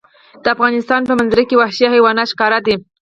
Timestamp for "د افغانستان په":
0.43-1.13